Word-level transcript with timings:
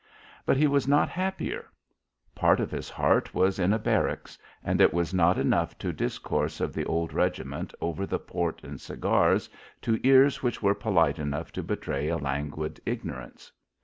But 0.47 0.57
he 0.57 0.65
was 0.65 0.87
not 0.87 1.09
happier. 1.09 1.67
Part 2.33 2.59
of 2.59 2.71
his 2.71 2.89
heart 2.89 3.35
was 3.35 3.59
in 3.59 3.71
a 3.71 3.77
barracks, 3.77 4.35
and 4.63 4.81
it 4.81 4.95
was 4.95 5.13
not 5.13 5.37
enough 5.37 5.77
to 5.77 5.93
discourse 5.93 6.59
of 6.59 6.73
the 6.73 6.85
old 6.87 7.13
regiment 7.13 7.71
over 7.79 8.07
the 8.07 8.17
port 8.17 8.63
and 8.63 8.81
cigars 8.81 9.47
to 9.83 9.99
ears 10.01 10.41
which 10.41 10.59
were 10.59 10.73
polite 10.73 11.19
enough 11.19 11.51
to 11.51 11.61
betray 11.61 12.07
a 12.07 12.17
languid 12.17 12.79
ignorance. 12.83 13.51